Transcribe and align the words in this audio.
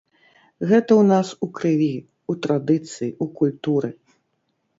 Гэта 0.69 0.87
ў 1.01 1.03
нас 1.11 1.27
у 1.47 1.49
крыві, 1.59 1.89
у 2.33 2.37
традыцыі, 2.47 3.11
у 3.27 3.29
культуры. 3.37 3.89